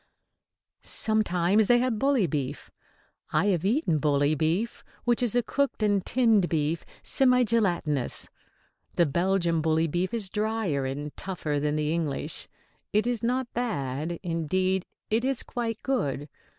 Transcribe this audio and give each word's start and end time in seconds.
]Sometimes 0.81 1.67
they 1.67 1.77
have 1.77 1.99
bully 1.99 2.25
beef. 2.25 2.71
I 3.31 3.45
have 3.53 3.63
eaten 3.63 3.99
bully 3.99 4.33
beef, 4.33 4.83
which 5.03 5.21
is 5.21 5.35
a 5.35 5.43
cooked 5.43 5.83
and 5.83 6.03
tinned 6.03 6.49
beef, 6.49 6.83
semi 7.03 7.43
gelatinous. 7.43 8.27
The 8.95 9.05
Belgian 9.05 9.61
bully 9.61 9.85
beef 9.85 10.11
is 10.11 10.27
drier 10.27 10.87
and 10.87 11.15
tougher 11.15 11.59
than 11.59 11.75
the 11.75 11.93
English. 11.93 12.47
It 12.91 13.05
is 13.05 13.21
not 13.21 13.53
bad; 13.53 14.19
indeed, 14.23 14.87
it 15.11 15.23
is 15.23 15.43
quite 15.43 15.77
good. 15.83 16.27